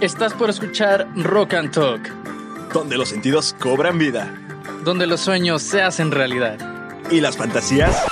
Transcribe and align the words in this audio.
Estás 0.00 0.32
por 0.34 0.50
escuchar 0.50 1.06
Rock 1.16 1.54
and 1.54 1.72
Talk, 1.72 2.08
donde 2.72 2.96
los 2.96 3.08
sentidos 3.08 3.54
cobran 3.60 3.98
vida 3.98 4.40
donde 4.84 5.06
los 5.06 5.20
sueños 5.20 5.62
se 5.62 5.82
hacen 5.82 6.10
realidad. 6.10 6.58
¿Y 7.10 7.20
las 7.20 7.36
fantasías? 7.36 8.02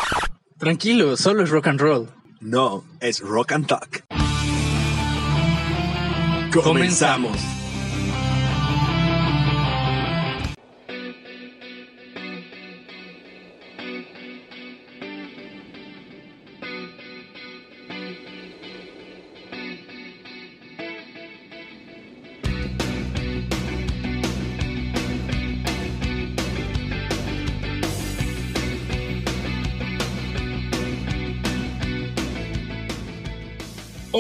Tranquilo, 0.59 1.17
solo 1.17 1.43
es 1.43 1.51
rock 1.51 1.69
and 1.69 1.81
roll. 1.81 2.09
No, 2.41 2.85
es 3.01 3.21
rock 3.21 3.53
and 3.53 3.67
talk. 3.67 4.05
Comenzamos. 6.53 7.58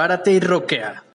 Párate 0.00 0.32
y 0.32 0.40
roquea. 0.40 1.09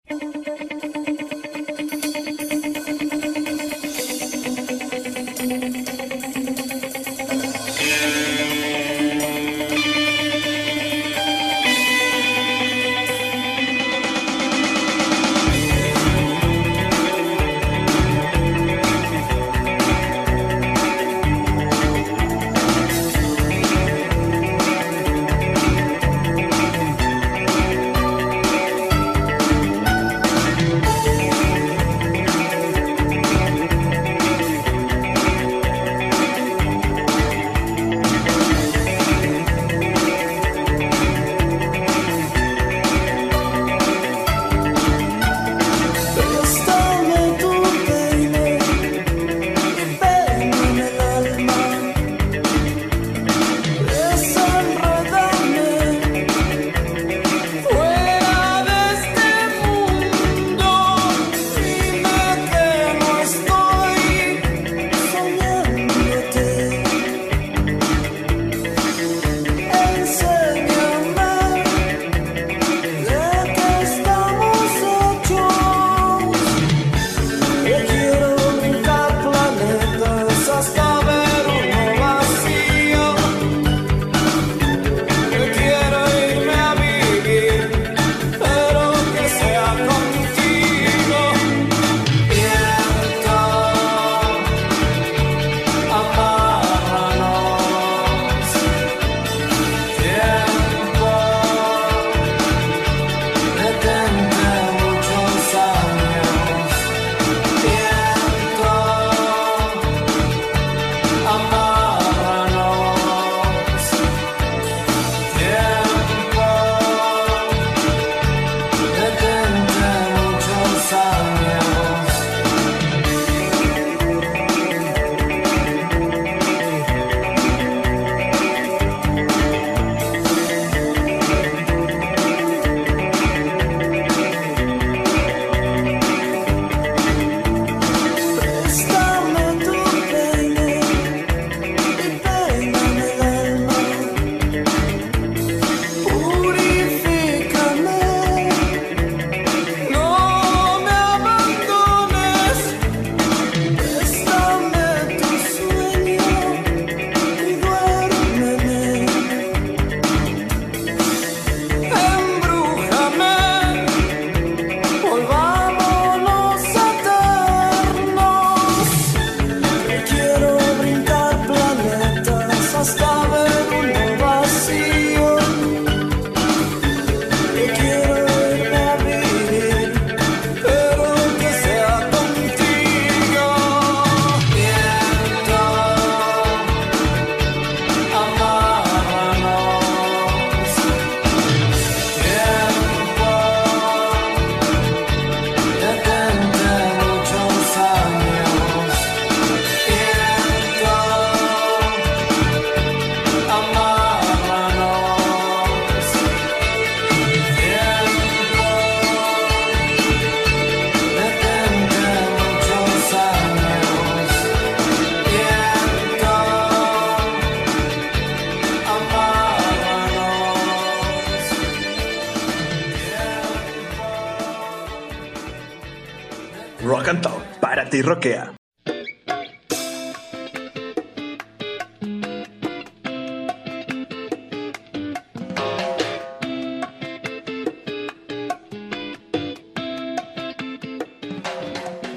Roquea. 228.06 228.54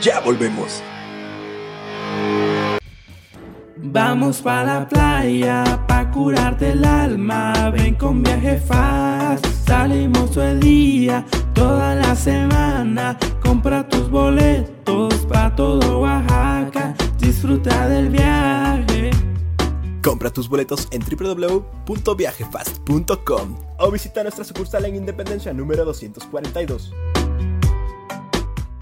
Ya 0.00 0.18
volvemos. 0.20 0.82
Vamos 3.76 4.42
para 4.42 4.80
la 4.80 4.88
playa, 4.88 5.86
pa' 5.86 6.10
curarte 6.10 6.72
el 6.72 6.84
alma. 6.84 7.70
Ven 7.70 7.94
con 7.94 8.22
viaje 8.24 8.58
fast, 8.58 9.46
salimos 9.66 10.32
todo 10.32 10.44
el 10.44 10.58
día 10.58 11.24
toda 11.54 11.94
la 11.94 12.16
semana. 12.16 13.16
Compra 13.40 13.88
tus 13.88 14.10
boletos 14.10 15.14
para 15.28 15.54
todo 15.54 16.00
Oaxaca. 16.00 16.94
Disfruta 17.18 17.88
del 17.88 18.08
viaje. 18.08 18.91
Compra 20.02 20.32
tus 20.32 20.48
boletos 20.48 20.88
en 20.90 21.00
www.viajefast.com 21.00 23.58
o 23.78 23.90
visita 23.90 24.22
nuestra 24.22 24.44
sucursal 24.44 24.84
en 24.86 24.96
Independencia 24.96 25.52
número 25.52 25.84
242. 25.84 26.92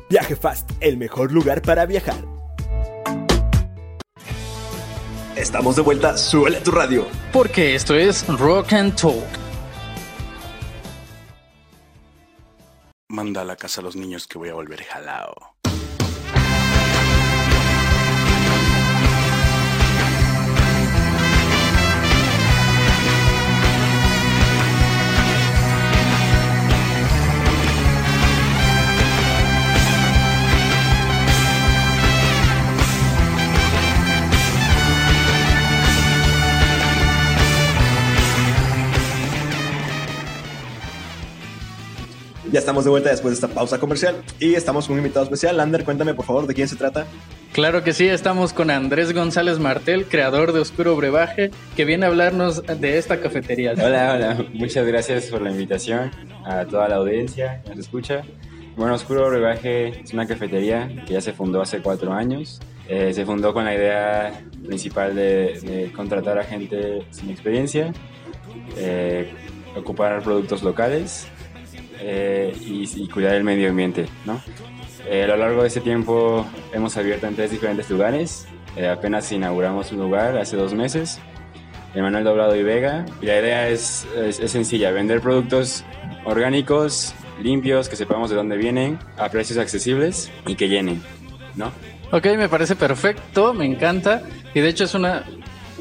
Viaje 0.09 0.35
Fast, 0.35 0.71
el 0.81 0.97
mejor 0.97 1.31
lugar 1.31 1.61
para 1.63 1.85
viajar. 1.87 2.25
Estamos 5.37 5.77
de 5.77 5.83
vuelta, 5.83 6.17
suele 6.17 6.61
tu 6.61 6.71
radio. 6.71 7.07
Porque 7.33 7.75
esto 7.75 7.95
es 7.95 8.27
Rock 8.27 8.73
and 8.73 8.97
Talk. 8.97 9.27
Manda 13.09 13.43
a 13.43 13.45
la 13.45 13.57
casa 13.57 13.81
a 13.81 13.85
los 13.85 13.97
niños 13.97 14.27
que 14.27 14.39
voy 14.39 14.49
a 14.49 14.55
volver 14.55 14.83
jalao. 14.85 15.35
Ya 42.53 42.59
estamos 42.59 42.83
de 42.83 42.91
vuelta 42.91 43.11
después 43.11 43.31
de 43.31 43.47
esta 43.47 43.55
pausa 43.55 43.79
comercial 43.79 44.17
y 44.41 44.55
estamos 44.55 44.89
con 44.89 44.95
un 44.95 45.01
invitado 45.01 45.23
especial. 45.23 45.57
Lander, 45.57 45.85
cuéntame 45.85 46.15
por 46.15 46.25
favor 46.25 46.49
de 46.49 46.55
quién 46.55 46.67
se 46.67 46.75
trata. 46.75 47.07
Claro 47.53 47.85
que 47.85 47.93
sí, 47.93 48.09
estamos 48.09 48.53
con 48.53 48.71
Andrés 48.73 49.13
González 49.13 49.61
Martel, 49.61 50.07
creador 50.07 50.53
de 50.53 50.59
Oscuro 50.59 50.97
Brebaje, 50.97 51.53
que 51.77 51.85
viene 51.85 52.07
a 52.07 52.09
hablarnos 52.09 52.65
de 52.67 52.99
esta 52.99 53.21
cafetería. 53.21 53.75
Hola, 53.75 54.15
hola, 54.15 54.45
muchas 54.53 54.85
gracias 54.85 55.27
por 55.27 55.43
la 55.43 55.53
invitación 55.53 56.11
a 56.45 56.65
toda 56.65 56.89
la 56.89 56.97
audiencia 56.97 57.63
que 57.63 57.71
nos 57.71 57.79
escucha. 57.79 58.23
Bueno, 58.77 58.95
Oscuro 58.95 59.29
Brebaje 59.31 60.01
es 60.03 60.13
una 60.13 60.27
cafetería 60.27 60.89
que 61.07 61.13
ya 61.13 61.21
se 61.21 61.33
fundó 61.33 61.63
hace 61.63 61.81
cuatro 61.81 62.13
años. 62.13 62.61
Eh, 62.89 63.13
se 63.15 63.25
fundó 63.25 63.55
con 63.55 63.65
la 63.65 63.77
idea 63.77 64.43
principal 64.67 65.15
de, 65.15 65.61
de 65.61 65.93
contratar 65.93 66.37
a 66.41 66.43
gente 66.43 67.05
sin 67.11 67.31
experiencia, 67.31 67.93
eh, 68.77 69.33
ocupar 69.77 70.21
productos 70.25 70.65
locales 70.65 71.29
eh, 72.01 72.55
y, 72.61 72.89
y 73.03 73.09
cuidar 73.09 73.35
el 73.35 73.45
medio 73.45 73.69
ambiente, 73.71 74.07
¿no? 74.25 74.41
Eh, 75.07 75.25
a 75.25 75.27
lo 75.27 75.37
largo 75.37 75.63
de 75.63 75.69
ese 75.69 75.81
tiempo 75.81 76.47
hemos 76.73 76.97
abierto 76.97 77.27
en 77.27 77.35
tres 77.35 77.51
diferentes 77.51 77.89
lugares. 77.91 78.47
Eh, 78.77 78.89
apenas 78.89 79.31
inauguramos 79.33 79.91
un 79.93 79.99
lugar 79.99 80.37
hace 80.39 80.57
dos 80.57 80.75
meses, 80.75 81.19
en 81.95 82.03
Manuel 82.03 82.25
Doblado 82.25 82.55
y 82.55 82.63
Vega. 82.63 83.07
Y 83.21 83.27
la 83.27 83.41
idea 83.41 83.69
es, 83.69 84.07
es, 84.17 84.39
es 84.41 84.51
sencilla, 84.51 84.91
vender 84.93 85.21
productos 85.21 85.85
orgánicos, 86.25 87.15
limpios, 87.43 87.89
que 87.89 87.97
sepamos 87.97 88.31
de 88.31 88.37
dónde 88.37 88.57
vienen, 88.57 88.99
a 89.17 89.29
precios 89.29 89.59
accesibles 89.59 90.31
y 90.47 90.55
que 90.55 90.69
llenen, 90.69 91.03
¿no? 91.57 91.73
Ok, 92.13 92.27
me 92.37 92.49
parece 92.49 92.77
perfecto, 92.77 93.55
me 93.55 93.65
encanta. 93.65 94.23
Y 94.55 94.61
de 94.61 94.69
hecho 94.69 94.85
es 94.85 94.95
una, 94.95 95.25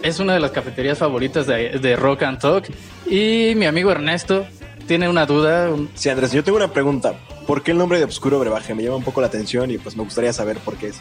es 0.01 0.19
una 0.19 0.33
de 0.33 0.39
las 0.39 0.51
cafeterías 0.51 0.97
favoritas 0.97 1.45
de, 1.47 1.77
de 1.79 1.95
Rock 1.95 2.23
and 2.23 2.39
Talk. 2.39 2.65
Y 3.07 3.53
mi 3.55 3.65
amigo 3.65 3.91
Ernesto 3.91 4.45
tiene 4.89 5.08
una 5.08 5.25
duda. 5.27 5.69
un- 5.69 5.88
Sí, 5.93 6.10
Andrés, 6.10 6.31
yo 6.34 6.43
tengo 6.43 6.58
una 6.58 6.74
pregunta. 6.74 7.13
¿Por 7.46 7.62
qué 7.62 7.72
el 7.72 7.77
nombre 7.77 8.00
de 8.00 8.05
Obscuro 8.05 8.39
Brebaje? 8.39 8.74
Me 8.74 8.81
llama 8.84 8.96
un 8.98 9.03
poco 9.03 9.22
la 9.22 9.27
atención 9.27 9.69
y 9.69 9.77
pues 9.77 9.96
me 9.96 10.03
gustaría 10.03 10.34
saber 10.34 10.58
por 10.58 10.77
qué 10.77 10.88
es. 10.88 11.00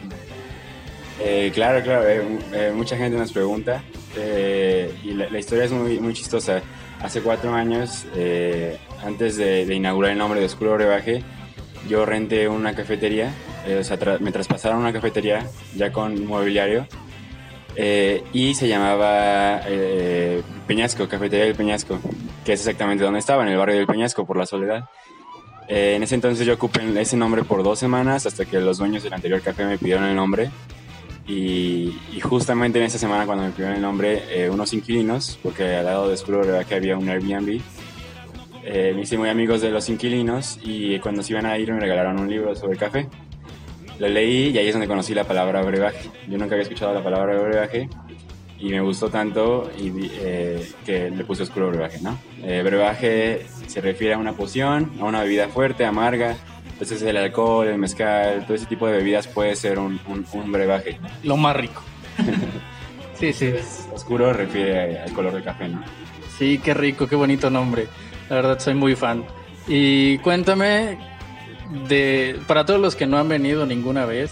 Eh, 1.21 1.51
claro, 1.55 1.83
claro, 1.83 2.07
eh, 2.07 2.23
eh, 2.53 2.73
mucha 2.75 2.97
gente 2.99 3.17
nos 3.19 3.33
pregunta 3.33 3.83
eh, 4.17 4.95
y 5.03 5.13
la, 5.15 5.29
la 5.31 5.39
historia 5.39 5.65
es 5.65 5.73
muy, 5.73 5.99
muy 6.01 6.13
chistosa. 6.13 6.61
Hace 7.01 7.23
cuatro 7.23 7.55
años, 7.55 8.05
eh, 8.15 8.77
antes 9.05 9.37
de, 9.37 9.65
de 9.65 9.75
inaugurar 9.75 10.13
el 10.13 10.19
nombre 10.19 10.39
de 10.41 10.47
Oscuro 10.47 10.75
Brebaje, 10.75 11.23
yo 11.89 12.05
renté 12.05 12.47
una 12.49 12.75
cafetería, 12.75 13.33
eh, 13.67 13.79
o 13.81 13.85
sea, 13.85 13.99
tra- 13.99 14.19
me 14.21 14.33
traspasaron 14.33 14.81
una 14.81 14.93
cafetería 14.93 15.47
ya 15.77 15.93
con 15.93 16.27
mobiliario 16.27 16.87
eh, 17.81 18.25
y 18.33 18.55
se 18.55 18.67
llamaba 18.67 19.61
eh, 19.65 20.43
Peñasco, 20.67 21.09
Cafetería 21.09 21.45
del 21.45 21.55
Peñasco, 21.55 22.01
que 22.45 22.55
es 22.55 22.61
exactamente 22.61 23.05
donde 23.05 23.21
estaba, 23.21 23.45
en 23.45 23.51
el 23.51 23.57
barrio 23.57 23.77
del 23.77 23.87
Peñasco, 23.87 24.27
por 24.27 24.37
la 24.37 24.47
soledad. 24.47 24.91
Eh, 25.69 25.95
en 25.95 26.03
ese 26.03 26.17
entonces 26.17 26.45
yo 26.45 26.55
ocupé 26.55 26.81
ese 27.01 27.17
nombre 27.17 27.45
por 27.45 27.63
dos 27.63 27.79
semanas 27.79 28.27
hasta 28.27 28.47
que 28.47 28.59
los 28.59 28.79
dueños 28.79 29.05
del 29.05 29.13
anterior 29.13 29.41
café 29.43 29.65
me 29.65 29.79
pidieron 29.79 30.07
el 30.07 30.17
nombre. 30.17 30.51
Y, 31.29 31.95
justamente 32.21 32.81
en 32.81 32.87
esa 32.87 32.99
semana 32.99 33.27
cuando 33.27 33.45
me 33.45 33.51
pidieron 33.51 33.77
el 33.77 33.83
nombre, 33.83 34.49
unos 34.51 34.73
inquilinos, 34.73 35.39
porque 35.41 35.77
al 35.77 35.85
lado 35.85 36.09
de 36.09 36.15
Oscuro 36.15 36.43
que 36.69 36.75
había 36.75 36.97
un 36.97 37.09
Airbnb, 37.09 37.61
me 38.65 39.01
hice 39.01 39.17
muy 39.17 39.29
amigos 39.29 39.61
de 39.61 39.71
los 39.71 39.89
inquilinos 39.89 40.59
y 40.65 40.99
cuando 40.99 41.23
se 41.23 41.33
iban 41.33 41.47
a 41.47 41.57
ir 41.57 41.73
me 41.73 41.79
regalaron 41.79 42.19
un 42.19 42.29
libro 42.29 42.57
sobre 42.57 42.77
café. 42.77 43.09
Lo 43.99 44.09
leí 44.09 44.51
y 44.51 44.59
ahí 44.59 44.69
es 44.69 44.75
donde 44.75 44.87
conocí 44.87 45.15
la 45.15 45.25
palabra 45.25 45.63
brebaje. 45.63 46.11
Yo 46.29 46.39
nunca 46.39 46.55
había 46.55 46.63
escuchado 46.63 46.95
la 46.95 47.03
palabra 47.03 47.37
brebaje 47.39 47.89
y 48.61 48.71
me 48.71 48.81
gustó 48.81 49.09
tanto 49.09 49.71
y, 49.79 50.11
eh, 50.21 50.69
que 50.85 51.11
le 51.11 51.25
puse 51.25 51.43
oscuro 51.43 51.69
brebaje, 51.69 52.01
¿no? 52.01 52.19
Eh, 52.43 52.63
brebaje 52.63 53.47
se 53.67 53.81
refiere 53.81 54.15
a 54.15 54.19
una 54.19 54.33
poción, 54.33 54.93
a 55.01 55.05
una 55.05 55.23
bebida 55.23 55.49
fuerte, 55.49 55.85
amarga. 55.85 56.37
Entonces 56.73 57.03
el 57.03 57.17
alcohol, 57.17 57.67
el 57.67 57.79
mezcal, 57.79 58.45
todo 58.47 58.55
ese 58.55 58.67
tipo 58.67 58.87
de 58.87 58.99
bebidas 58.99 59.27
puede 59.27 59.57
ser 59.57 59.79
un, 59.79 60.01
un, 60.09 60.25
un 60.33 60.53
brebaje. 60.53 60.99
Lo 61.25 61.37
más 61.37 61.57
rico. 61.57 61.83
sí, 63.19 63.33
sí. 63.33 63.53
Oscuro 63.93 64.33
refiere 64.33 65.01
al 65.01 65.13
color 65.13 65.33
del 65.33 65.43
café, 65.43 65.69
¿no? 65.69 65.83
Sí, 66.39 66.61
qué 66.63 66.73
rico, 66.73 67.09
qué 67.09 67.17
bonito 67.17 67.51
nombre. 67.51 67.89
La 68.29 68.37
verdad, 68.37 68.61
soy 68.61 68.75
muy 68.75 68.95
fan. 68.95 69.25
Y 69.67 70.19
cuéntame 70.19 70.99
de 71.89 72.41
para 72.47 72.65
todos 72.65 72.81
los 72.81 72.97
que 72.97 73.07
no 73.07 73.19
han 73.19 73.29
venido 73.29 73.67
ninguna 73.67 74.05
vez 74.07 74.31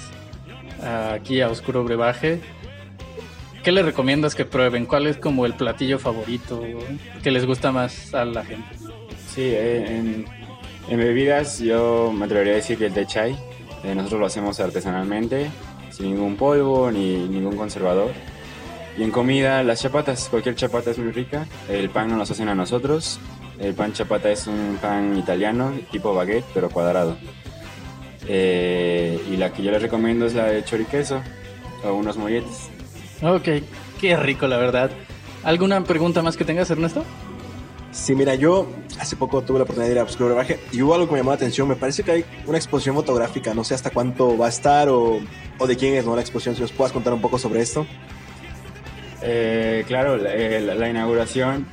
aquí 0.83 1.40
a 1.40 1.49
Oscuro 1.49 1.85
Brebaje, 1.85 2.40
¿qué 3.64 3.73
les 3.73 3.85
recomiendas 3.85 4.35
que 4.35 4.45
prueben? 4.45 4.87
¿Cuál 4.87 5.07
es 5.07 5.16
como 5.16 5.47
el 5.47 5.55
platillo 5.55 5.99
favorito 5.99 6.62
que 7.23 7.31
les 7.31 7.47
gusta 7.47 7.73
más 7.73 8.14
a 8.14 8.25
la 8.25 8.45
gente? 8.45 8.69
Sí, 9.35 9.43
eh, 9.43 9.85
en, 9.87 10.26
en 10.88 10.99
bebidas 10.99 11.59
yo 11.59 12.12
me 12.12 12.25
atrevería 12.25 12.55
a 12.55 12.57
decir 12.57 12.78
que 12.78 12.87
el 12.87 12.93
té 12.93 13.07
chai, 13.07 13.37
eh, 13.85 13.95
nosotros 13.95 14.21
lo 14.21 14.26
hacemos 14.26 14.61
artesanalmente, 14.61 15.50
sin 15.90 16.11
ningún 16.11 16.37
polvo 16.37 16.90
ni 16.90 17.28
ningún 17.28 17.57
conservador. 17.57 18.12
Y 18.99 19.02
en 19.02 19.11
comida, 19.11 19.62
las 19.62 19.83
chapatas, 19.83 20.28
cualquier 20.31 20.55
chapata 20.55 20.90
es 20.90 20.99
muy 20.99 21.12
rica. 21.12 21.47
El 21.69 21.90
pan 21.90 22.09
no 22.09 22.16
nos 22.16 22.31
hacen 22.31 22.49
a 22.49 22.55
nosotros. 22.55 23.21
El 23.59 23.75
pan 23.75 23.93
chapata 23.93 24.31
es 24.31 24.47
un 24.47 24.79
pan 24.81 25.17
italiano, 25.19 25.73
tipo 25.91 26.15
baguette, 26.15 26.45
pero 26.53 26.69
cuadrado. 26.71 27.17
Eh, 28.29 29.21
y 29.31 29.37
la 29.37 29.53
que 29.53 29.63
yo 29.63 29.71
les 29.71 29.81
recomiendo 29.83 30.27
es 30.27 30.35
la 30.35 30.47
de 30.47 30.65
choriqueso 30.65 31.23
o 31.85 31.93
unos 31.95 32.17
molletes. 32.17 32.69
Ok, 33.23 33.49
qué 34.01 34.17
rico, 34.17 34.47
la 34.47 34.57
verdad. 34.59 34.91
¿Alguna 35.45 35.83
pregunta 35.85 36.23
más 36.23 36.37
que 36.37 36.45
tengas, 36.45 36.71
Ernesto? 36.71 37.05
Sí, 37.93 38.15
mira, 38.15 38.35
yo 38.35 38.67
hace 39.01 39.17
poco 39.17 39.41
tuve 39.43 39.59
la 39.59 39.63
oportunidad 39.65 39.89
de 39.89 39.95
ir 39.95 39.99
a 40.01 40.03
Obscuro 40.03 40.27
Brebaje 40.27 40.61
y 40.73 40.83
hubo 40.83 40.93
algo 40.95 41.07
que 41.07 41.13
me 41.13 41.19
llamó 41.21 41.31
la 41.31 41.37
atención. 41.37 41.67
Me 41.67 41.77
parece 41.77 42.03
que 42.03 42.11
hay 42.11 42.25
una 42.47 42.59
exposición 42.59 42.95
fotográfica. 42.95 43.55
No 43.55 43.65
sé 43.65 43.75
hasta 43.75 43.91
cuánto 43.91 44.37
va 44.37 44.47
a 44.47 44.49
estar 44.51 44.89
o, 44.91 45.19
o 45.59 45.67
de 45.67 45.77
quién 45.77 45.95
es 45.95 46.05
¿no? 46.05 46.15
la 46.15 46.21
exposición. 46.21 46.57
Si 46.57 46.61
nos 46.61 46.73
puedas 46.73 46.93
contar 46.93 47.15
un 47.15 47.23
poco 47.23 47.39
sobre 47.39 47.61
esto. 47.63 47.87
Eh, 49.23 49.85
claro, 49.87 50.17
la, 50.19 50.35
eh, 50.35 50.61
la- 50.61 50.75
la 50.75 50.89
inauguración 50.91 51.67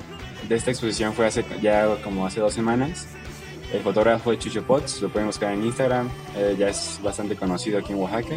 de 0.48 0.56
esta 0.56 0.72
exposición 0.72 1.14
fue 1.14 1.28
hace 1.28 1.46
ya 1.62 1.96
como 2.04 2.26
hace 2.26 2.40
dos 2.40 2.54
semanas. 2.54 3.08
El 3.74 3.82
fotógrafo 3.82 4.32
es 4.32 4.40
Chucho 4.40 4.64
Potts, 4.64 5.02
lo 5.02 5.10
pueden 5.10 5.28
buscar 5.28 5.52
en 5.54 5.66
Instagram, 5.66 6.10
eh, 6.38 6.56
ya 6.58 6.70
es 6.70 7.00
bastante 7.02 7.36
conocido 7.36 7.80
aquí 7.80 7.92
en 7.94 8.00
Oaxaca. 8.00 8.36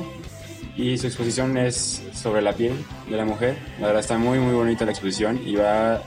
Y 0.77 0.97
su 0.99 1.07
exposición 1.07 1.57
es 1.57 2.03
sobre 2.15 2.43
la 2.43 2.53
piel 2.53 2.75
de 3.09 3.17
la 3.17 3.25
mujer. 3.25 3.57
La 3.81 3.89
verdad 3.89 4.01
está 4.01 4.19
muy 4.19 4.39
muy 4.39 4.55
bonita 4.55 4.85
la 4.85 4.93
exposición 4.93 5.41
y 5.45 5.57
va, 5.57 6.03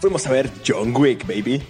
Fuimos 0.00 0.26
a 0.26 0.32
ver 0.32 0.50
John 0.66 0.92
Wick, 0.92 1.24
baby. 1.28 1.62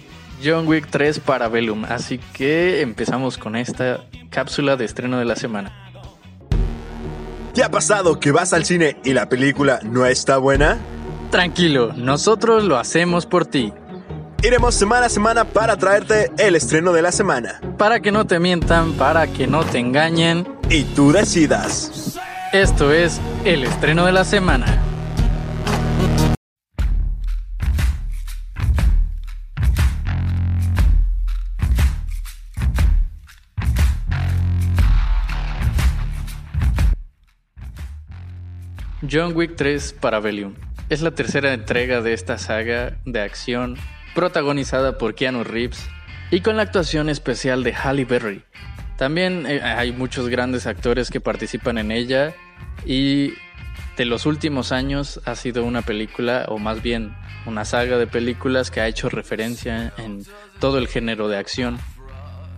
John 0.43 0.67
Wick 0.67 0.87
3 0.89 1.19
para 1.19 1.49
Velum, 1.49 1.85
así 1.85 2.17
que 2.33 2.81
empezamos 2.81 3.37
con 3.37 3.55
esta 3.55 4.05
cápsula 4.31 4.75
de 4.75 4.85
estreno 4.85 5.19
de 5.19 5.25
la 5.25 5.35
semana. 5.35 5.71
¿Te 7.53 7.63
ha 7.63 7.69
pasado 7.69 8.19
que 8.19 8.31
vas 8.31 8.53
al 8.53 8.65
cine 8.65 8.97
y 9.03 9.13
la 9.13 9.29
película 9.29 9.79
no 9.83 10.07
está 10.07 10.39
buena? 10.39 10.79
Tranquilo, 11.29 11.93
nosotros 11.93 12.63
lo 12.63 12.79
hacemos 12.79 13.27
por 13.27 13.45
ti, 13.45 13.71
Iremos 14.43 14.75
semana 14.75 15.07
a 15.07 15.09
semana 15.09 15.45
para 15.45 15.77
traerte 15.77 16.31
el 16.37 16.55
estreno 16.55 16.93
de 16.93 17.01
la 17.01 17.11
semana. 17.11 17.59
para 17.75 17.99
que 17.99 18.11
no 18.11 18.27
te 18.27 18.39
mientan, 18.39 18.93
para 18.93 19.25
que 19.25 19.47
no 19.47 19.63
te 19.63 19.79
engañen. 19.79 20.47
Y 20.69 20.83
tú 20.83 21.11
decidas. 21.11 22.19
Esto 22.53 22.93
es 22.93 23.19
el 23.45 23.63
estreno 23.63 24.05
de 24.05 24.11
la 24.11 24.23
semana. 24.23 24.83
John 39.09 39.35
Wick 39.35 39.55
3 39.55 39.93
para 39.93 40.19
Velium. 40.19 40.53
Es 40.89 41.01
la 41.01 41.11
tercera 41.11 41.53
entrega 41.53 42.01
de 42.01 42.13
esta 42.13 42.37
saga 42.37 42.97
de 43.03 43.21
acción 43.21 43.77
protagonizada 44.21 44.97
por 44.97 45.13
Keanu 45.13 45.43
Reeves 45.43 45.87
y 46.31 46.41
con 46.41 46.57
la 46.57 46.63
actuación 46.63 47.07
especial 47.07 47.63
de 47.63 47.71
Halle 47.71 48.03
Berry. 48.03 48.41
También 48.97 49.45
eh, 49.45 49.61
hay 49.61 49.91
muchos 49.91 50.27
grandes 50.27 50.65
actores 50.65 51.11
que 51.11 51.21
participan 51.21 51.77
en 51.77 51.91
ella 51.91 52.33
y 52.83 53.33
de 53.95 54.05
los 54.05 54.25
últimos 54.25 54.71
años 54.71 55.21
ha 55.25 55.35
sido 55.35 55.63
una 55.63 55.83
película, 55.83 56.45
o 56.47 56.57
más 56.57 56.81
bien 56.81 57.15
una 57.45 57.63
saga 57.63 57.99
de 57.99 58.07
películas 58.07 58.71
que 58.71 58.81
ha 58.81 58.87
hecho 58.87 59.07
referencia 59.07 59.93
en 59.99 60.23
todo 60.59 60.79
el 60.79 60.87
género 60.87 61.27
de 61.27 61.37
acción. 61.37 61.77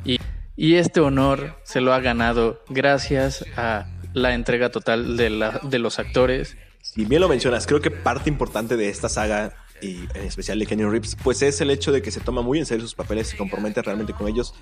Y, 0.06 0.18
y 0.56 0.76
este 0.76 1.02
honor 1.02 1.58
se 1.64 1.82
lo 1.82 1.94
ha 1.94 2.00
ganado 2.00 2.64
gracias 2.70 3.44
a 3.58 3.86
la 4.14 4.34
entrega 4.34 4.70
total 4.70 5.18
de, 5.18 5.30
la- 5.30 5.60
de 5.62 5.80
los 5.80 6.00
actores. 6.00 6.56
Si 6.82 7.04
bien 7.04 7.20
lo 7.20 7.28
mencionas, 7.28 7.68
creo 7.68 7.82
que 7.82 7.92
parte 7.92 8.30
importante 8.30 8.78
de 8.78 8.88
esta 8.88 9.10
saga 9.10 9.52
y 9.82 10.08
en 10.14 10.26
especial 10.26 10.60
de 10.60 10.66
Kenny 10.66 10.84
Reeves, 10.84 11.16
pues 11.24 11.42
es 11.42 11.60
el 11.62 11.70
hecho 11.70 11.92
de 11.92 12.02
que 12.02 12.12
se 12.12 12.20
toma 12.20 12.42
muy 12.42 12.60
en 12.60 12.66
serio 12.66 12.84
sus 12.84 12.96
papeles 12.96 13.28
y 13.28 13.32
se 13.32 13.38
compromete 13.38 13.82
realmente 13.82 14.14
con 14.14 14.28
ellos 14.28 14.54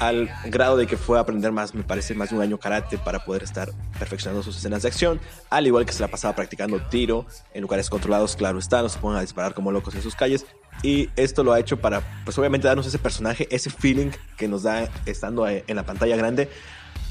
al 0.00 0.30
grado 0.46 0.76
de 0.76 0.86
que 0.86 0.96
fue 0.96 1.18
a 1.18 1.22
aprender 1.22 1.52
más, 1.52 1.74
me 1.74 1.82
parece, 1.82 2.14
más 2.14 2.30
de 2.30 2.36
un 2.36 2.42
año 2.42 2.58
karate 2.58 2.98
para 2.98 3.24
poder 3.24 3.42
estar 3.42 3.70
perfeccionando 3.98 4.42
sus 4.42 4.56
escenas 4.56 4.82
de 4.82 4.88
acción, 4.88 5.20
al 5.50 5.66
igual 5.66 5.86
que 5.86 5.92
se 5.92 6.00
la 6.00 6.08
pasaba 6.08 6.34
practicando 6.34 6.80
tiro 6.80 7.26
en 7.52 7.62
lugares 7.62 7.90
controlados, 7.90 8.36
claro 8.36 8.58
está, 8.58 8.82
no 8.82 8.88
se 8.88 8.98
pongan 8.98 9.18
a 9.18 9.22
disparar 9.22 9.54
como 9.54 9.72
locos 9.72 9.94
en 9.94 10.02
sus 10.02 10.14
calles. 10.14 10.46
Y 10.82 11.08
esto 11.16 11.44
lo 11.44 11.52
ha 11.52 11.60
hecho 11.60 11.80
para, 11.80 12.02
pues 12.24 12.36
obviamente, 12.38 12.66
darnos 12.66 12.86
ese 12.86 12.98
personaje, 12.98 13.46
ese 13.50 13.70
feeling 13.70 14.10
que 14.36 14.48
nos 14.48 14.64
da 14.64 14.90
estando 15.06 15.48
en 15.48 15.76
la 15.76 15.84
pantalla 15.84 16.16
grande, 16.16 16.48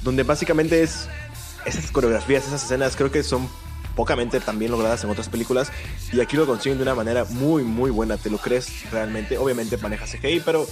donde 0.04 0.24
básicamente 0.24 0.84
es 0.84 1.08
esas 1.66 1.90
coreografías, 1.92 2.46
esas 2.46 2.64
escenas, 2.64 2.96
creo 2.96 3.12
que 3.12 3.24
son 3.24 3.48
pocamente 3.96 4.40
también 4.40 4.72
logradas 4.72 5.04
en 5.04 5.10
otras 5.10 5.30
películas 5.30 5.72
y 6.12 6.20
aquí 6.20 6.36
lo 6.36 6.46
consiguen 6.46 6.78
de 6.78 6.84
una 6.84 6.96
manera 6.96 7.26
muy 7.26 7.64
muy 7.64 7.92
buena, 7.92 8.18
te 8.18 8.30
lo 8.30 8.38
crees 8.38 8.90
realmente, 8.92 9.38
obviamente 9.38 9.78
maneja 9.78 10.06
CGI, 10.06 10.42
pero 10.46 10.68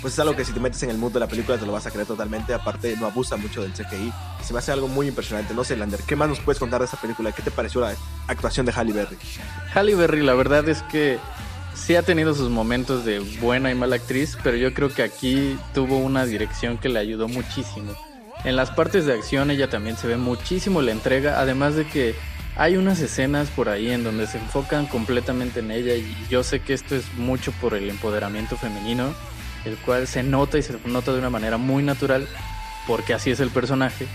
pues 0.00 0.12
es 0.14 0.20
algo 0.20 0.36
que 0.36 0.44
si 0.44 0.52
te 0.52 0.60
metes 0.60 0.82
en 0.84 0.90
el 0.90 0.98
mood 0.98 1.12
de 1.12 1.20
la 1.20 1.26
película 1.26 1.58
te 1.58 1.66
lo 1.66 1.72
vas 1.72 1.86
a 1.86 1.90
creer 1.90 2.06
totalmente, 2.06 2.54
aparte 2.54 2.96
no 2.96 3.06
abusa 3.06 3.36
mucho 3.36 3.62
del 3.62 3.72
CGI, 3.72 4.12
se 4.42 4.52
me 4.52 4.60
hace 4.60 4.72
algo 4.72 4.88
muy 4.88 5.08
impresionante, 5.08 5.54
no 5.54 5.64
sé 5.64 5.76
Lander, 5.76 6.00
¿qué 6.06 6.16
más 6.16 6.28
nos 6.28 6.40
puedes 6.40 6.58
contar 6.58 6.80
de 6.80 6.84
esta 6.86 7.00
película? 7.00 7.32
¿Qué 7.32 7.42
te 7.42 7.50
pareció 7.50 7.80
la 7.80 7.94
actuación 8.26 8.64
de 8.66 8.72
Halle 8.72 8.92
Berry? 8.92 9.16
Halle 9.74 9.94
Berry, 9.94 10.22
la 10.22 10.34
verdad 10.34 10.68
es 10.68 10.82
que 10.84 11.18
sí 11.74 11.96
ha 11.96 12.02
tenido 12.02 12.34
sus 12.34 12.48
momentos 12.48 13.04
de 13.04 13.20
buena 13.40 13.70
y 13.70 13.74
mala 13.74 13.96
actriz, 13.96 14.38
pero 14.42 14.56
yo 14.56 14.72
creo 14.74 14.92
que 14.92 15.02
aquí 15.02 15.58
tuvo 15.74 15.98
una 15.98 16.24
dirección 16.26 16.78
que 16.78 16.88
le 16.88 16.98
ayudó 16.98 17.28
muchísimo. 17.28 17.92
En 18.44 18.56
las 18.56 18.70
partes 18.70 19.04
de 19.04 19.14
acción 19.14 19.50
ella 19.50 19.68
también 19.68 19.96
se 19.96 20.06
ve 20.06 20.16
muchísimo 20.16 20.80
la 20.80 20.92
entrega, 20.92 21.40
además 21.40 21.74
de 21.74 21.86
que 21.86 22.14
hay 22.56 22.76
unas 22.76 23.00
escenas 23.00 23.48
por 23.50 23.68
ahí 23.68 23.90
en 23.90 24.04
donde 24.04 24.26
se 24.26 24.38
enfocan 24.38 24.86
completamente 24.86 25.60
en 25.60 25.70
ella 25.70 25.94
y 25.94 26.14
yo 26.28 26.42
sé 26.42 26.60
que 26.60 26.74
esto 26.74 26.96
es 26.96 27.14
mucho 27.14 27.52
por 27.60 27.74
el 27.74 27.88
empoderamiento 27.88 28.56
femenino, 28.56 29.14
el 29.64 29.76
cual 29.76 30.06
se 30.06 30.22
nota 30.22 30.58
y 30.58 30.62
se 30.62 30.76
nota 30.86 31.12
de 31.12 31.18
una 31.18 31.30
manera 31.30 31.56
muy 31.56 31.82
natural, 31.82 32.26
porque 32.86 33.14
así 33.14 33.30
es 33.30 33.40
el 33.40 33.50
personaje. 33.50 34.06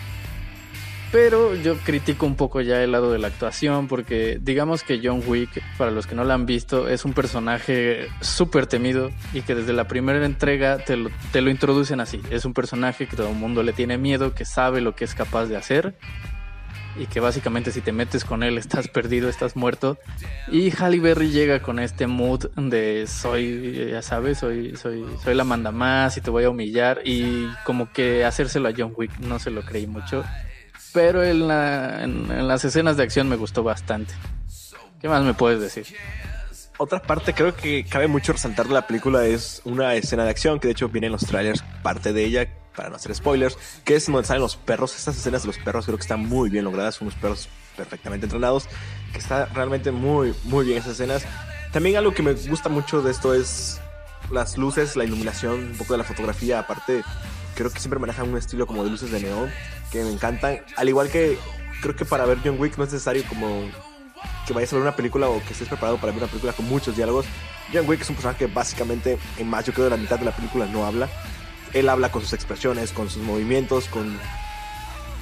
Pero 1.14 1.54
yo 1.54 1.78
critico 1.78 2.26
un 2.26 2.36
poco 2.36 2.60
ya 2.62 2.84
el 2.84 2.92
lado 2.92 3.12
de 3.12 3.20
la 3.20 3.28
actuación 3.28 3.88
porque 3.88 4.40
digamos 4.42 4.82
que 4.82 5.00
John 5.02 5.22
Wick, 5.28 5.62
para 5.78 5.92
los 5.92 6.08
que 6.08 6.16
no 6.16 6.24
lo 6.24 6.34
han 6.34 6.48
visto, 6.48 6.90
es 6.90 7.06
un 7.06 7.14
personaje 7.14 8.08
súper 8.20 8.66
temido 8.66 9.12
y 9.32 9.42
que 9.44 9.54
desde 9.54 9.74
la 9.74 9.88
primera 9.88 10.26
entrega 10.26 10.80
te 10.80 10.98
lo, 10.98 11.12
te 11.32 11.42
lo 11.42 11.52
introducen 11.52 12.00
así. 12.00 12.20
Es 12.32 12.46
un 12.46 12.56
personaje 12.56 13.06
que 13.06 13.16
todo 13.16 13.30
el 13.30 13.36
mundo 13.36 13.62
le 13.62 13.74
tiene 13.74 14.00
miedo, 14.00 14.34
que 14.34 14.44
sabe 14.44 14.82
lo 14.82 14.96
que 14.96 15.06
es 15.06 15.14
capaz 15.14 15.46
de 15.46 15.56
hacer 15.56 15.96
y 16.98 17.06
que 17.08 17.20
básicamente 17.20 17.72
si 17.72 17.82
te 17.82 17.92
metes 17.92 18.24
con 18.26 18.44
él 18.44 18.58
estás 18.60 18.88
perdido, 18.88 19.30
estás 19.30 19.56
muerto. 19.56 19.98
Y 20.52 20.72
Halle 20.72 21.00
Berry 21.00 21.30
llega 21.32 21.62
con 21.62 21.80
este 21.80 22.08
mood 22.08 22.50
de 22.56 23.06
soy, 23.08 23.90
ya 23.92 24.02
sabes, 24.02 24.38
soy, 24.40 24.76
soy, 24.78 25.06
soy 25.24 25.34
la 25.36 25.44
manda 25.44 25.72
más 25.72 26.18
y 26.18 26.22
te 26.22 26.30
voy 26.30 26.44
a 26.44 26.50
humillar 26.50 27.02
y 27.06 27.48
como 27.66 27.92
que 27.92 28.26
hacérselo 28.26 28.70
a 28.70 28.74
John 28.78 28.94
Wick 28.96 29.18
no 29.20 29.40
se 29.40 29.50
lo 29.52 29.62
creí 29.64 29.88
mucho. 29.88 30.24
Pero 30.94 31.24
en, 31.24 31.48
la- 31.48 32.04
en- 32.04 32.30
en 32.32 32.48
las 32.48 32.64
escenas 32.66 32.98
de 32.98 33.04
acción 33.04 33.28
me 33.28 33.36
gustó 33.36 33.64
bastante. 33.64 34.14
¿Qué 35.02 35.10
más 35.10 35.24
me 35.24 35.34
puedes 35.34 35.60
decir? 35.60 35.86
Otra 36.78 37.02
parte 37.02 37.34
creo 37.34 37.56
que 37.56 37.86
cabe 37.86 38.08
mucho 38.08 38.32
resaltar 38.34 38.68
de 38.68 38.74
la 38.74 38.88
película 38.88 39.26
es 39.26 39.62
una 39.64 39.94
escena 39.96 40.24
de 40.24 40.30
acción 40.32 40.60
que 40.60 40.68
de 40.68 40.72
hecho 40.74 40.90
viene 40.90 41.08
en 41.08 41.14
los 41.14 41.22
trailers, 41.26 41.64
parte 41.84 42.14
de 42.14 42.26
ella, 42.26 42.48
para 42.76 42.90
no 42.90 42.96
hacer 42.96 43.14
spoilers, 43.16 43.58
que 43.84 43.96
es 43.96 44.06
donde 44.06 44.26
salen 44.26 44.42
los 44.42 44.56
perros. 44.56 44.96
Estas 44.96 45.18
escenas 45.18 45.44
de 45.44 45.48
los 45.48 45.58
perros 45.58 45.86
creo 45.86 45.98
que 45.98 46.04
están 46.04 46.28
muy 46.28 46.50
bien 46.50 46.66
logradas, 46.66 47.02
unos 47.02 47.16
perros 47.16 47.50
perfectamente 47.78 48.26
entrenados, 48.26 48.68
que 49.12 49.20
está 49.20 49.46
realmente 49.48 49.92
muy, 49.92 50.34
muy 50.44 50.66
bien 50.66 50.78
esas 50.78 50.94
escenas. 50.94 51.24
También 51.72 51.98
algo 51.98 52.14
que 52.14 52.22
me 52.22 52.34
gusta 52.34 52.70
mucho 52.70 53.02
de 53.02 53.12
esto 53.12 53.34
es 53.34 53.80
las 54.32 54.58
luces, 54.58 54.96
la 54.96 55.04
iluminación, 55.04 55.72
un 55.72 55.78
poco 55.78 55.94
de 55.94 56.00
la 56.00 56.04
fotografía, 56.04 56.60
aparte 56.60 57.04
creo 57.56 57.72
que 57.72 57.80
siempre 57.80 58.00
manejan 58.00 58.30
un 58.30 58.38
estilo 58.38 58.66
como 58.66 58.84
de 58.84 58.90
luces 58.90 59.12
de 59.12 59.20
neón 59.20 59.52
que 59.92 60.04
me 60.04 60.12
encantan, 60.12 60.62
al 60.76 60.90
igual 60.90 61.10
que 61.10 61.38
creo 61.82 61.96
que 61.96 62.06
para 62.06 62.26
ver 62.26 62.40
John 62.44 62.60
Wick 62.60 62.78
no 62.78 62.84
es 62.84 62.94
necesario 62.94 63.24
como 63.28 63.70
que 64.48 64.54
vayas 64.54 64.72
a 64.74 64.76
ver 64.78 64.84
una 64.84 64.96
película 64.96 65.28
o 65.28 65.44
que 65.44 65.54
estés 65.54 65.68
preparado 65.68 65.98
para 65.98 66.12
ver 66.12 66.24
una 66.24 66.28
película 66.28 66.54
con 66.54 66.68
muchos 66.68 66.96
diálogos. 66.96 67.26
John 67.74 67.88
Wick 67.88 68.02
es 68.02 68.10
un 68.10 68.16
personaje 68.16 68.46
que 68.46 68.54
básicamente 68.54 69.18
en 69.38 69.50
más 69.50 69.66
yo 69.66 69.74
creo 69.74 69.86
de 69.86 69.92
la 69.92 69.98
mitad 69.98 70.20
de 70.20 70.26
la 70.26 70.36
película 70.36 70.66
no 70.66 70.86
habla. 70.86 71.10
Él 71.74 71.90
habla 71.90 72.12
con 72.12 72.22
sus 72.22 72.34
expresiones, 72.34 72.92
con 72.92 73.10
sus 73.10 73.24
movimientos, 73.24 73.88
con 73.88 74.18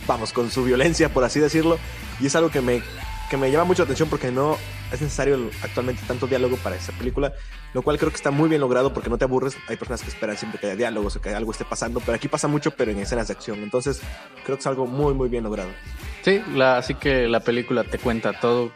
vamos, 0.07 0.33
con 0.33 0.51
su 0.51 0.63
violencia, 0.63 1.09
por 1.09 1.23
así 1.23 1.39
decirlo, 1.39 1.77
y 2.19 2.25
es 2.27 2.35
algo 2.35 2.49
que 2.49 2.61
me 2.61 2.81
que 3.29 3.37
me 3.37 3.49
llama 3.49 3.63
mucho 3.63 3.83
la 3.83 3.85
atención 3.85 4.09
porque 4.09 4.29
no 4.29 4.57
es 4.91 5.01
necesario 5.01 5.49
actualmente 5.63 6.01
tanto 6.05 6.27
diálogo 6.27 6.57
para 6.57 6.75
esta 6.75 6.91
película, 6.91 7.31
lo 7.73 7.81
cual 7.81 7.97
creo 7.97 8.09
que 8.09 8.17
está 8.17 8.29
muy 8.29 8.49
bien 8.49 8.59
logrado 8.59 8.93
porque 8.93 9.09
no 9.09 9.17
te 9.17 9.23
aburres. 9.23 9.55
Hay 9.69 9.77
personas 9.77 10.01
que 10.01 10.09
esperan 10.09 10.35
siempre 10.35 10.59
que 10.59 10.65
haya 10.67 10.75
diálogos 10.75 11.15
o 11.15 11.21
que 11.21 11.29
algo 11.33 11.51
esté 11.53 11.63
pasando, 11.63 12.01
pero 12.01 12.13
aquí 12.13 12.27
pasa 12.27 12.49
mucho, 12.49 12.71
pero 12.71 12.91
en 12.91 12.99
escenas 12.99 13.29
de 13.29 13.33
acción. 13.33 13.63
Entonces, 13.63 14.01
creo 14.43 14.57
que 14.57 14.59
es 14.59 14.67
algo 14.67 14.85
muy, 14.85 15.13
muy 15.13 15.29
bien 15.29 15.45
logrado. 15.45 15.69
Sí, 16.23 16.41
la, 16.53 16.77
así 16.77 16.95
que 16.95 17.29
la 17.29 17.39
película 17.39 17.85
te 17.85 17.99
cuenta 17.99 18.37
todo 18.37 18.73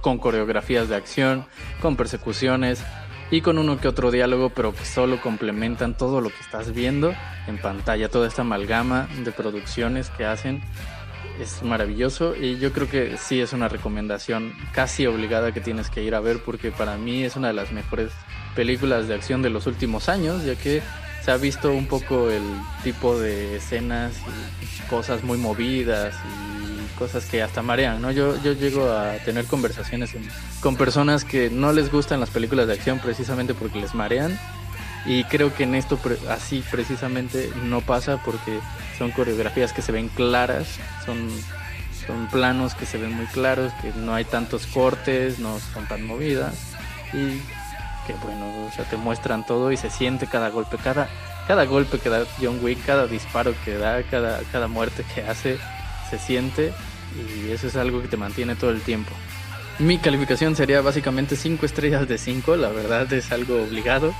con 0.00 0.16
coreografías 0.16 0.88
de 0.88 0.96
acción, 0.96 1.44
con 1.82 1.96
persecuciones 1.96 2.82
y 3.30 3.40
con 3.40 3.58
uno 3.58 3.78
que 3.78 3.88
otro 3.88 4.10
diálogo, 4.10 4.50
pero 4.50 4.74
que 4.74 4.84
solo 4.84 5.20
complementan 5.20 5.96
todo 5.96 6.20
lo 6.20 6.30
que 6.30 6.40
estás 6.40 6.72
viendo 6.72 7.14
en 7.46 7.58
pantalla, 7.58 8.08
toda 8.08 8.26
esta 8.26 8.42
amalgama 8.42 9.08
de 9.24 9.32
producciones 9.32 10.10
que 10.10 10.24
hacen 10.24 10.62
es 11.40 11.62
maravilloso 11.62 12.34
y 12.34 12.58
yo 12.58 12.72
creo 12.72 12.88
que 12.88 13.16
sí 13.16 13.40
es 13.40 13.52
una 13.52 13.68
recomendación 13.68 14.52
casi 14.72 15.06
obligada 15.06 15.52
que 15.52 15.60
tienes 15.60 15.88
que 15.90 16.02
ir 16.02 16.14
a 16.14 16.20
ver 16.20 16.40
porque 16.44 16.70
para 16.70 16.96
mí 16.96 17.22
es 17.22 17.36
una 17.36 17.48
de 17.48 17.54
las 17.54 17.70
mejores 17.70 18.10
películas 18.56 19.06
de 19.08 19.14
acción 19.14 19.42
de 19.42 19.50
los 19.50 19.66
últimos 19.66 20.08
años, 20.08 20.44
ya 20.44 20.56
que 20.56 20.82
se 21.28 21.32
ha 21.32 21.36
visto 21.36 21.74
un 21.74 21.84
poco 21.84 22.30
el 22.30 22.42
tipo 22.82 23.20
de 23.20 23.56
escenas 23.56 24.14
y 24.62 24.88
cosas 24.88 25.22
muy 25.24 25.36
movidas 25.36 26.14
y 26.14 26.98
cosas 26.98 27.26
que 27.26 27.42
hasta 27.42 27.60
marean, 27.60 28.00
¿no? 28.00 28.10
Yo, 28.12 28.42
yo 28.42 28.54
llego 28.54 28.90
a 28.90 29.12
tener 29.26 29.44
conversaciones 29.44 30.14
con 30.62 30.76
personas 30.76 31.26
que 31.26 31.50
no 31.50 31.74
les 31.74 31.92
gustan 31.92 32.18
las 32.18 32.30
películas 32.30 32.66
de 32.66 32.72
acción 32.72 32.98
precisamente 32.98 33.52
porque 33.52 33.78
les 33.78 33.94
marean 33.94 34.38
y 35.04 35.24
creo 35.24 35.54
que 35.54 35.64
en 35.64 35.74
esto 35.74 36.00
así 36.30 36.64
precisamente 36.70 37.50
no 37.62 37.82
pasa 37.82 38.22
porque 38.24 38.60
son 38.96 39.10
coreografías 39.10 39.74
que 39.74 39.82
se 39.82 39.92
ven 39.92 40.08
claras, 40.08 40.66
son, 41.04 41.28
son 42.06 42.26
planos 42.28 42.74
que 42.74 42.86
se 42.86 42.96
ven 42.96 43.12
muy 43.12 43.26
claros, 43.26 43.70
que 43.82 43.92
no 43.92 44.14
hay 44.14 44.24
tantos 44.24 44.66
cortes, 44.66 45.40
no 45.40 45.58
son 45.74 45.86
tan 45.88 46.06
movidas 46.06 46.54
y 47.12 47.38
que 48.08 48.26
bueno, 48.26 48.66
o 48.66 48.72
sea, 48.72 48.84
te 48.86 48.96
muestran 48.96 49.44
todo 49.44 49.70
y 49.70 49.76
se 49.76 49.90
siente 49.90 50.26
cada 50.26 50.48
golpe, 50.48 50.78
cada, 50.82 51.08
cada 51.46 51.66
golpe 51.66 51.98
que 51.98 52.08
da 52.08 52.24
John 52.40 52.58
Wick, 52.62 52.84
cada 52.86 53.06
disparo 53.06 53.54
que 53.64 53.76
da, 53.76 54.02
cada, 54.02 54.40
cada 54.50 54.66
muerte 54.66 55.04
que 55.14 55.22
hace, 55.22 55.58
se 56.08 56.18
siente 56.18 56.72
y 57.14 57.50
eso 57.52 57.66
es 57.66 57.76
algo 57.76 58.00
que 58.00 58.08
te 58.08 58.16
mantiene 58.16 58.56
todo 58.56 58.70
el 58.70 58.80
tiempo. 58.80 59.10
Mi 59.78 59.98
calificación 59.98 60.56
sería 60.56 60.80
básicamente 60.80 61.36
5 61.36 61.64
estrellas 61.66 62.08
de 62.08 62.16
5, 62.16 62.56
la 62.56 62.70
verdad 62.70 63.12
es 63.12 63.30
algo 63.30 63.62
obligado. 63.62 64.14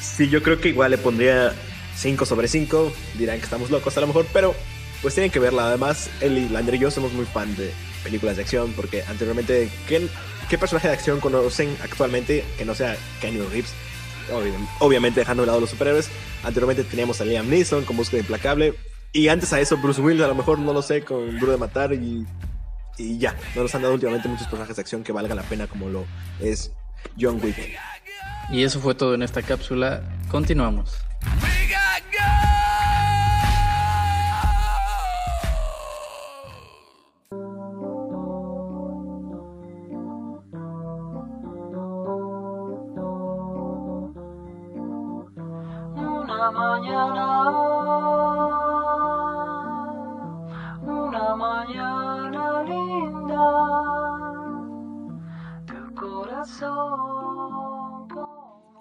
Sí, 0.00 0.28
yo 0.28 0.42
creo 0.42 0.60
que 0.60 0.70
igual 0.70 0.90
le 0.90 0.98
pondría 0.98 1.52
5 1.96 2.24
sobre 2.24 2.48
5. 2.48 2.92
Dirán 3.18 3.38
que 3.38 3.44
estamos 3.44 3.70
locos 3.70 3.96
a 3.96 4.00
lo 4.00 4.08
mejor, 4.08 4.26
pero 4.32 4.54
pues 5.00 5.14
tienen 5.14 5.30
que 5.30 5.38
verla. 5.38 5.68
Además, 5.68 6.10
y 6.20 6.48
Lander 6.48 6.74
y 6.74 6.78
yo 6.78 6.90
somos 6.90 7.12
muy 7.12 7.24
fan 7.24 7.54
de 7.54 7.72
películas 8.02 8.36
de 8.36 8.42
acción 8.42 8.72
porque 8.72 9.02
anteriormente, 9.04 9.68
¿qué, 9.88 10.08
qué 10.52 10.58
personaje 10.58 10.88
de 10.88 10.92
acción 10.92 11.18
conocen 11.18 11.74
actualmente 11.82 12.44
que 12.58 12.66
no 12.66 12.74
sea 12.74 12.94
Kenny 13.22 13.40
Reeves? 13.40 13.72
Obviamente 14.80 15.20
dejando 15.20 15.44
de 15.44 15.46
lado 15.46 15.60
los 15.60 15.70
superhéroes. 15.70 16.10
Anteriormente 16.44 16.84
teníamos 16.84 17.22
a 17.22 17.24
Liam 17.24 17.48
Neeson 17.48 17.86
con 17.86 17.96
Búsqueda 17.96 18.20
Implacable. 18.20 18.74
Y 19.14 19.28
antes 19.28 19.50
a 19.54 19.60
eso 19.60 19.78
Bruce 19.78 20.02
Willis, 20.02 20.22
a 20.22 20.28
lo 20.28 20.34
mejor 20.34 20.58
no 20.58 20.74
lo 20.74 20.82
sé, 20.82 21.04
con 21.04 21.38
Duro 21.38 21.52
de 21.52 21.56
Matar 21.56 21.94
y, 21.94 22.26
y 22.98 23.16
ya. 23.16 23.34
No 23.56 23.62
nos 23.62 23.74
han 23.74 23.80
dado 23.80 23.94
últimamente 23.94 24.28
muchos 24.28 24.46
personajes 24.46 24.76
de 24.76 24.82
acción 24.82 25.02
que 25.02 25.12
valgan 25.12 25.38
la 25.38 25.42
pena 25.42 25.66
como 25.66 25.88
lo 25.88 26.04
es 26.38 26.70
John 27.18 27.40
Wick. 27.42 27.56
Y 28.50 28.62
eso 28.62 28.78
fue 28.78 28.94
todo 28.94 29.14
en 29.14 29.22
esta 29.22 29.40
cápsula. 29.40 30.02
Continuamos. 30.30 30.98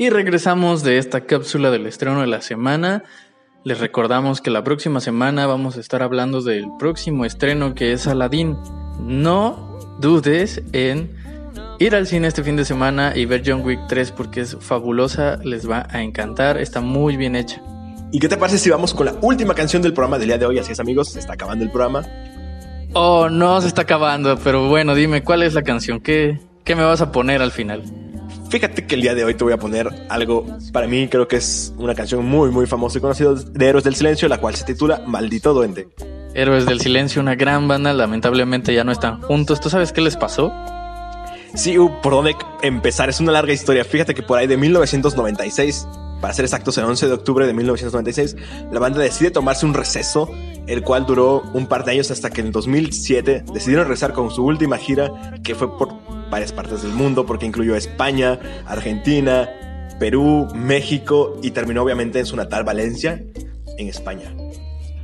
Y 0.02 0.10
regresamos 0.10 0.82
de 0.82 0.98
esta 0.98 1.28
cápsula 1.28 1.70
del 1.70 1.86
estreno 1.86 2.22
de 2.22 2.26
la 2.26 2.42
semana. 2.42 3.04
Les 3.64 3.80
recordamos 3.80 4.42
que 4.42 4.50
la 4.50 4.64
próxima 4.64 5.00
semana 5.00 5.46
vamos 5.46 5.78
a 5.78 5.80
estar 5.80 6.02
hablando 6.02 6.42
del 6.42 6.66
próximo 6.80 7.24
estreno 7.24 7.76
que 7.76 7.94
es 7.94 8.08
Aladdin. 8.08 8.58
No 9.00 9.78
dudes 10.00 10.64
en 10.74 11.16
ir 11.78 11.94
al 11.94 12.08
cine 12.08 12.28
este 12.28 12.44
fin 12.44 12.56
de 12.56 12.66
semana 12.66 13.14
y 13.16 13.26
ver 13.26 13.44
John 13.46 13.62
Wick 13.64 13.82
3 13.90 14.12
porque 14.14 14.42
es 14.42 14.58
fabulosa, 14.60 15.38
les 15.44 15.70
va 15.70 15.86
a 15.92 16.02
encantar, 16.02 16.58
está 16.58 16.82
muy 16.82 17.16
bien 17.16 17.36
hecha. 17.36 17.62
¿Y 18.12 18.18
qué 18.18 18.28
te 18.28 18.38
parece 18.38 18.58
si 18.58 18.72
vamos 18.72 18.96
con 18.96 19.06
la 19.06 19.14
última 19.22 19.54
canción 19.54 19.84
del 19.84 19.94
programa 19.94 20.18
del 20.18 20.30
día 20.30 20.40
de 20.40 20.48
hoy? 20.48 20.58
Así 20.58 20.72
es 20.72 20.80
amigos, 20.80 21.10
se 21.10 21.20
está 21.20 21.34
acabando 21.34 21.64
el 21.64 21.70
programa. 21.70 22.08
Oh, 22.94 23.30
no 23.30 23.62
se 23.62 23.68
está 23.68 23.84
acabando, 23.84 24.36
pero 24.44 24.68
bueno, 24.68 24.96
dime, 24.96 25.24
¿cuál 25.24 25.44
es 25.44 25.54
la 25.54 25.62
canción? 25.62 26.00
¿Qué, 26.00 26.40
qué 26.64 26.76
me 26.76 26.82
vas 26.82 27.02
a 27.02 27.12
poner 27.12 27.44
al 27.44 27.52
final? 27.52 27.84
Fíjate 28.52 28.86
que 28.86 28.96
el 28.96 29.02
día 29.02 29.16
de 29.16 29.24
hoy 29.24 29.34
te 29.34 29.46
voy 29.46 29.54
a 29.54 29.58
poner 29.58 29.88
algo, 30.10 30.46
para 30.74 30.86
mí 30.86 31.08
creo 31.08 31.26
que 31.26 31.38
es 31.38 31.74
una 31.78 31.96
canción 31.96 32.26
muy 32.26 32.52
muy 32.52 32.66
famosa 32.66 32.98
y 32.98 33.02
conocida 33.02 33.34
de 33.34 33.66
Héroes 33.66 33.86
del 33.86 33.96
Silencio, 33.96 34.28
la 34.28 34.40
cual 34.40 34.56
se 34.56 34.66
titula 34.66 35.02
Maldito 35.08 35.54
Duende. 35.54 35.88
Héroes 36.34 36.66
del 36.66 36.82
Silencio, 36.82 37.22
una 37.22 37.36
gran 37.36 37.70
banda, 37.70 37.94
lamentablemente 37.94 38.74
ya 38.74 38.84
no 38.84 38.92
están 38.92 39.22
juntos. 39.22 39.62
¿Tú 39.62 39.70
sabes 39.70 39.94
qué 39.94 40.02
les 40.02 40.18
pasó? 40.18 40.52
Sí, 41.54 41.78
uh, 41.78 41.90
por 42.02 42.12
dónde 42.12 42.36
empezar, 42.62 43.10
es 43.10 43.22
una 43.22 43.32
larga 43.32 43.54
historia. 43.54 43.86
Fíjate 43.86 44.14
que 44.14 44.22
por 44.22 44.38
ahí 44.38 44.48
de 44.48 44.58
1996, 44.58 45.88
para 46.22 46.34
ser 46.34 46.46
exactos, 46.46 46.78
el 46.78 46.86
11 46.86 47.08
de 47.08 47.14
octubre 47.14 47.48
de 47.48 47.54
1996, 47.54 48.36
la 48.72 48.80
banda 48.80 49.02
decide 49.02 49.32
tomarse 49.32 49.66
un 49.66 49.74
receso, 49.74 50.30
el 50.68 50.84
cual 50.84 51.06
duró 51.06 51.42
un 51.54 51.68
par 51.68 51.84
de 51.84 51.94
años 51.94 52.12
hasta 52.12 52.30
que 52.30 52.42
en 52.42 52.52
2007 52.52 53.46
decidieron 53.52 53.86
regresar 53.86 54.14
con 54.14 54.30
su 54.30 54.46
última 54.46 54.78
gira, 54.78 55.12
que 55.44 55.56
fue 55.56 55.76
por 55.78 55.90
varias 56.30 56.52
partes 56.52 56.84
del 56.84 56.94
mundo, 56.94 57.26
porque 57.26 57.48
incluyó 57.48 57.76
España, 57.76 58.40
Argentina, 58.68 59.50
Perú, 60.00 60.48
México 60.54 61.40
y 61.42 61.52
terminó 61.52 61.82
obviamente 61.84 62.20
en 62.20 62.26
su 62.26 62.36
natal 62.36 62.64
Valencia, 62.64 63.24
en 63.78 63.88
España. 63.88 64.34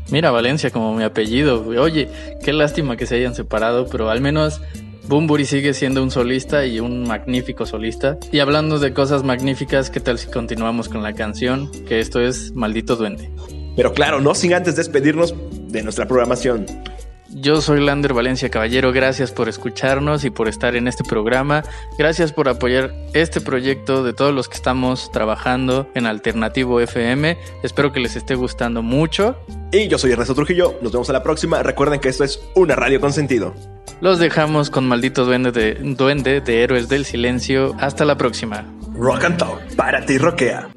Mira, 0.09 0.31
Valencia 0.31 0.69
como 0.69 0.93
mi 0.93 1.03
apellido. 1.03 1.67
Oye, 1.67 2.09
qué 2.43 2.53
lástima 2.53 2.95
que 2.95 3.05
se 3.05 3.15
hayan 3.15 3.35
separado, 3.35 3.87
pero 3.87 4.09
al 4.09 4.21
menos 4.21 4.61
Bumburi 5.07 5.45
sigue 5.45 5.73
siendo 5.73 6.03
un 6.03 6.11
solista 6.11 6.65
y 6.65 6.81
un 6.81 7.07
magnífico 7.07 7.65
solista. 7.65 8.17
Y 8.31 8.39
hablando 8.39 8.77
de 8.77 8.93
cosas 8.93 9.23
magníficas, 9.23 9.89
¿qué 9.89 10.01
tal 10.01 10.19
si 10.19 10.27
continuamos 10.27 10.89
con 10.89 11.01
la 11.01 11.13
canción? 11.13 11.71
Que 11.87 12.01
esto 12.01 12.19
es 12.19 12.51
Maldito 12.53 12.97
Duende. 12.97 13.29
Pero 13.77 13.93
claro, 13.93 14.19
no 14.19 14.35
sin 14.35 14.53
antes 14.53 14.75
despedirnos 14.75 15.33
de 15.69 15.81
nuestra 15.81 16.07
programación. 16.07 16.65
Yo 17.29 17.61
soy 17.61 17.83
Lander 17.83 18.13
Valencia 18.13 18.49
Caballero, 18.49 18.91
gracias 18.91 19.31
por 19.31 19.49
escucharnos 19.49 20.23
y 20.23 20.29
por 20.29 20.47
estar 20.47 20.75
en 20.75 20.87
este 20.87 21.03
programa. 21.03 21.63
Gracias 21.97 22.31
por 22.31 22.47
apoyar 22.47 22.93
este 23.13 23.41
proyecto 23.41 24.03
de 24.03 24.13
todos 24.13 24.33
los 24.33 24.47
que 24.47 24.55
estamos 24.55 25.11
trabajando 25.11 25.89
en 25.93 26.05
Alternativo 26.05 26.79
FM. 26.79 27.37
Espero 27.63 27.91
que 27.91 27.99
les 27.99 28.15
esté 28.15 28.35
gustando 28.35 28.81
mucho. 28.81 29.35
Y 29.71 29.87
yo 29.87 29.97
soy 29.97 30.11
Ernesto 30.11 30.35
Trujillo, 30.35 30.77
nos 30.81 30.91
vemos 30.91 31.09
a 31.09 31.13
la 31.13 31.23
próxima. 31.23 31.61
Recuerden 31.63 31.99
que 31.99 32.09
esto 32.09 32.23
es 32.23 32.41
una 32.55 32.75
radio 32.75 33.01
con 33.01 33.11
sentido. 33.11 33.53
Los 33.99 34.19
dejamos 34.19 34.69
con 34.69 34.87
Maldito 34.87 35.25
Duende 35.25 35.51
de, 35.51 35.73
duende 35.73 36.39
de 36.39 36.63
Héroes 36.63 36.87
del 36.87 37.03
Silencio. 37.03 37.75
Hasta 37.79 38.05
la 38.05 38.17
próxima. 38.17 38.65
Rock 38.93 39.25
and 39.25 39.37
Talk, 39.37 39.75
para 39.75 40.05
ti 40.05 40.17
roquea. 40.17 40.69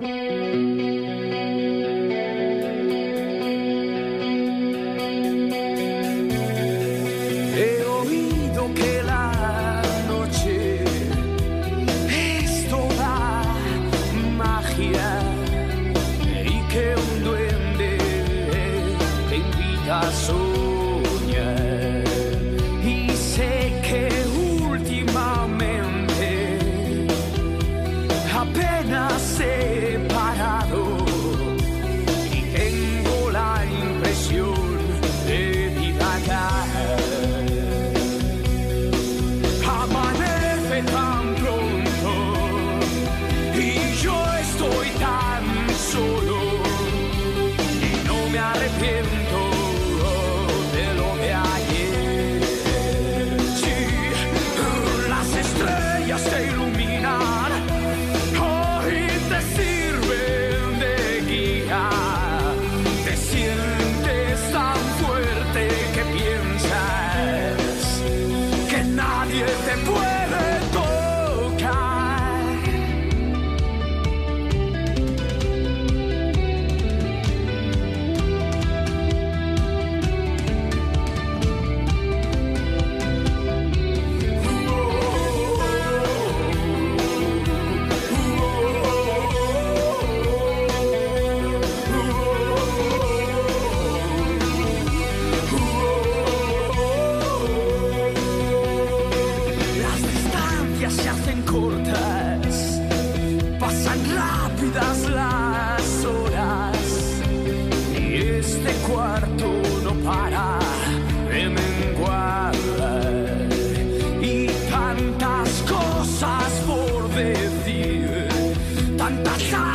That's 119.23 119.53
all. 119.53 119.70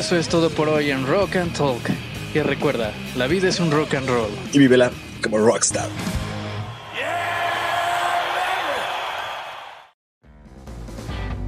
Eso 0.00 0.16
es 0.16 0.30
todo 0.30 0.48
por 0.48 0.66
hoy 0.70 0.90
en 0.90 1.06
Rock 1.06 1.36
and 1.36 1.52
Talk. 1.52 1.82
Y 2.32 2.40
recuerda, 2.40 2.90
la 3.16 3.26
vida 3.26 3.48
es 3.48 3.60
un 3.60 3.70
rock 3.70 3.96
and 3.96 4.08
roll. 4.08 4.30
Y 4.50 4.58
vívela 4.58 4.90
como 5.22 5.36
rockstar. 5.36 5.90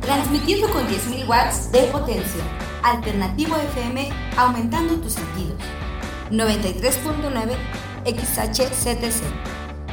Transmitiendo 0.03 0.69
con 0.69 0.87
10.000 0.87 1.27
watts 1.27 1.73
de 1.73 1.81
potencia. 1.85 2.45
Alternativo 2.83 3.57
FM 3.57 4.11
aumentando 4.37 4.97
tus 4.97 5.15
sentidos. 5.15 5.59
93.9 6.31 7.57
XHCTC. 8.05 9.23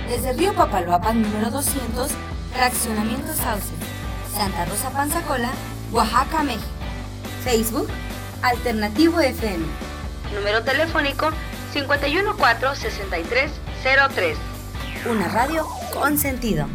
Desde 0.10 0.34
Río 0.34 0.54
Papaloapan 0.54 1.22
número 1.22 1.50
200, 1.50 2.12
Fraccionamiento 2.54 3.34
Sauce. 3.34 3.69
Santa 4.36 4.65
Rosa 4.65 4.89
Panzacola, 4.89 5.50
Oaxaca, 5.93 6.43
México. 6.43 6.67
Facebook, 7.45 7.88
Alternativo 8.41 9.19
FM. 9.19 9.65
Número 10.34 10.63
telefónico 10.63 11.30
514-6303. 11.73 14.36
Una 15.10 15.28
radio 15.30 15.65
con 15.93 16.17
sentido. 16.17 16.67